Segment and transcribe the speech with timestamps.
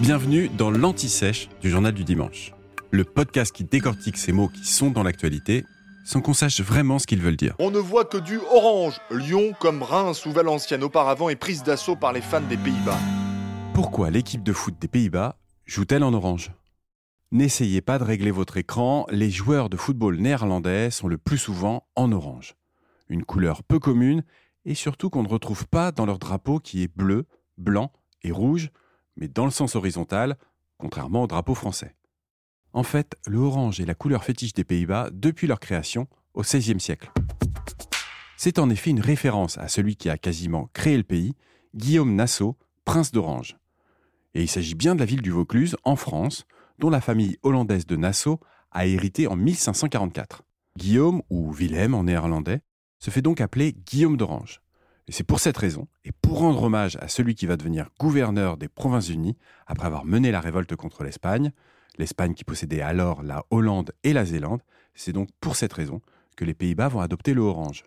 [0.00, 2.52] Bienvenue dans l'Anti-Sèche du Journal du Dimanche,
[2.90, 5.64] le podcast qui décortique ces mots qui sont dans l'actualité
[6.04, 7.54] sans qu'on sache vraiment ce qu'ils veulent dire.
[7.58, 9.00] On ne voit que du orange.
[9.10, 12.98] Lyon, comme Reims ou Valenciennes auparavant, est prise d'assaut par les fans des Pays-Bas.
[13.72, 16.52] Pourquoi l'équipe de foot des Pays-Bas joue-t-elle en orange?
[17.32, 21.86] N'essayez pas de régler votre écran, les joueurs de football néerlandais sont le plus souvent
[21.96, 22.54] en orange.
[23.08, 24.24] Une couleur peu commune
[24.66, 27.24] et surtout qu'on ne retrouve pas dans leur drapeau qui est bleu,
[27.56, 27.92] blanc
[28.22, 28.70] et rouge,
[29.16, 30.36] mais dans le sens horizontal,
[30.78, 31.94] contrairement au drapeau français.
[32.72, 36.80] En fait, le orange est la couleur fétiche des Pays-Bas depuis leur création au XVIe
[36.80, 37.10] siècle.
[38.36, 41.34] C'est en effet une référence à celui qui a quasiment créé le pays,
[41.74, 43.56] Guillaume Nassau, prince d'Orange.
[44.34, 46.46] Et il s'agit bien de la ville du Vaucluse, en France,
[46.78, 48.40] dont la famille hollandaise de Nassau
[48.70, 50.42] a hérité en 1544.
[50.76, 52.60] Guillaume, ou Willem en néerlandais,
[52.98, 54.60] se fait donc appeler Guillaume d'Orange.
[55.08, 58.56] Et c'est pour cette raison, et pour rendre hommage à celui qui va devenir gouverneur
[58.56, 61.52] des Provinces-Unies après avoir mené la révolte contre l'Espagne,
[61.96, 64.62] l'Espagne qui possédait alors la Hollande et la Zélande,
[64.94, 66.00] c'est donc pour cette raison
[66.36, 67.84] que les Pays-Bas vont adopter le orange.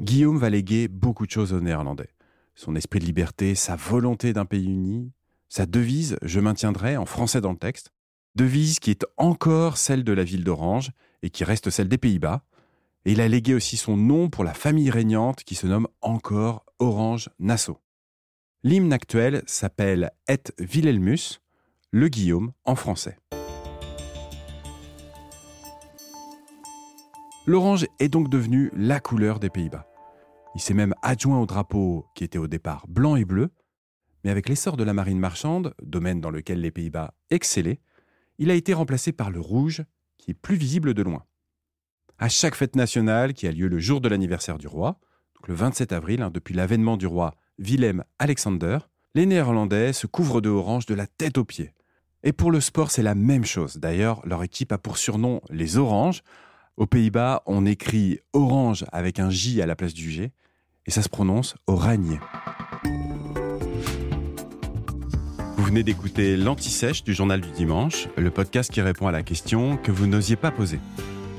[0.00, 2.10] Guillaume va léguer beaucoup de choses aux Néerlandais.
[2.54, 5.12] Son esprit de liberté, sa volonté d'un pays uni,
[5.48, 7.90] sa devise Je maintiendrai en français dans le texte,
[8.34, 12.44] devise qui est encore celle de la ville d'Orange et qui reste celle des Pays-Bas.
[13.10, 17.30] Il a légué aussi son nom pour la famille régnante qui se nomme encore Orange
[17.38, 17.78] Nassau.
[18.62, 21.40] L'hymne actuel s'appelle Et Wilhelmus,
[21.90, 23.16] le Guillaume en français.
[27.46, 29.86] L'orange est donc devenu la couleur des Pays-Bas.
[30.54, 33.48] Il s'est même adjoint au drapeau qui était au départ blanc et bleu,
[34.22, 37.80] mais avec l'essor de la marine marchande, domaine dans lequel les Pays-Bas excellaient,
[38.36, 39.82] il a été remplacé par le rouge,
[40.18, 41.24] qui est plus visible de loin.
[42.20, 44.98] À chaque fête nationale qui a lieu le jour de l'anniversaire du roi,
[45.46, 48.78] le 27 avril, hein, depuis l'avènement du roi Willem Alexander,
[49.14, 51.74] les Néerlandais se couvrent de orange de la tête aux pieds.
[52.24, 53.76] Et pour le sport, c'est la même chose.
[53.76, 56.24] D'ailleurs, leur équipe a pour surnom les Oranges.
[56.76, 60.32] Aux Pays-Bas, on écrit Orange avec un J à la place du G,
[60.86, 62.18] et ça se prononce Oranje.
[65.56, 69.76] Vous venez d'écouter l'Anti-Sèche du Journal du Dimanche, le podcast qui répond à la question
[69.76, 70.80] que vous n'osiez pas poser.